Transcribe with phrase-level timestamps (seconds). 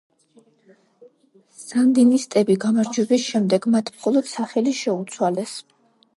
[1.63, 5.57] სანდინისტები გამარჯვების შემდეგ, მათ მხოლოდ სახელი შეუცვალეს.